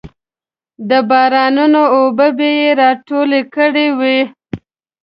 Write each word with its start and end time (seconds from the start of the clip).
د 0.89 0.91
بارانونو 1.09 1.81
اوبه 1.97 2.27
یې 2.59 2.69
راټولې 2.81 3.41
کړې 3.55 3.87
وې. 3.99 4.19